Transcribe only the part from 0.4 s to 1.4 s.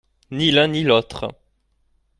l’un ni l’autre.